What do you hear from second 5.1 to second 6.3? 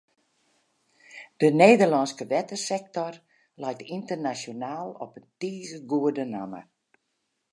in tige goede